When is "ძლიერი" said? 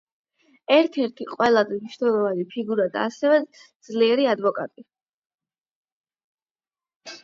3.91-4.29